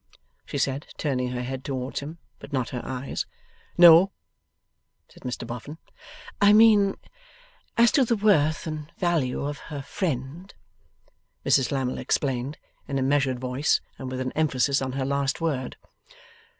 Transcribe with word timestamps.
she 0.47 0.57
said, 0.57 0.87
turning 0.97 1.27
her 1.29 1.43
head 1.43 1.63
towards 1.63 1.99
him, 1.99 2.17
but 2.39 2.51
not 2.51 2.69
her 2.69 2.81
eyes. 2.83 3.27
'No,' 3.77 4.11
said 5.07 5.21
Mr 5.21 5.45
Boffin. 5.45 5.77
'I 6.41 6.53
mean, 6.53 6.95
as 7.77 7.91
to 7.91 8.03
the 8.03 8.15
worth 8.15 8.65
and 8.65 8.91
value 8.97 9.45
of 9.45 9.59
her 9.69 9.83
friend,' 9.83 10.55
Mrs 11.45 11.71
Lammle 11.71 11.99
explained, 11.99 12.57
in 12.87 12.97
a 12.97 13.03
measured 13.03 13.37
voice, 13.37 13.79
and 13.99 14.09
with 14.09 14.21
an 14.21 14.31
emphasis 14.31 14.81
on 14.81 14.93
her 14.93 15.05
last 15.05 15.39
word. 15.39 15.77